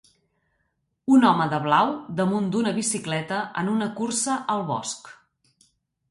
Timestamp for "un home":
1.17-1.45